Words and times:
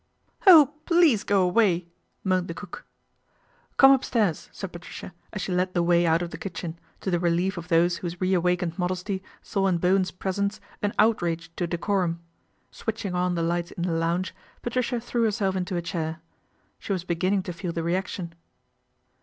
"Oh, 0.47 0.73
please 0.85 1.23
go 1.23 1.43
away!" 1.43 1.87
moaned 2.23 2.47
the 2.47 2.55
cook." 2.55 2.87
Come 3.77 3.91
upstairs," 3.91 4.49
said 4.51 4.71
Patricia 4.73 5.13
as 5.31 5.43
she 5.43 5.51
led 5.51 5.75
the 5.75 5.83
way 5.83 6.07
out 6.07 6.23
of 6.23 6.31
the 6.31 6.39
kitchen, 6.39 6.79
to 7.01 7.11
the 7.11 7.19
relief 7.19 7.55
of 7.55 7.67
those 7.67 7.97
whose 7.97 8.19
reawakened 8.19 8.79
modesty 8.79 9.21
saw 9.43 9.67
in 9.67 9.77
Bowen's 9.77 10.09
presence 10.09 10.59
an 10.81 10.91
outrage 10.97 11.55
to 11.55 11.67
decorum. 11.67 12.19
Switching 12.71 13.13
on 13.13 13.35
the 13.35 13.43
light 13.43 13.69
in 13.73 13.83
the 13.83 13.91
lounge, 13.93 14.33
Patricia 14.63 14.99
threw 14.99 15.21
herself 15.25 15.55
into 15.55 15.77
a 15.77 15.83
chair. 15.83 16.19
She 16.79 16.93
was 16.93 17.03
beginning 17.03 17.43
to 17.43 17.53
feel 17.53 17.71
the 17.71 17.83
reaction. 17.83 18.33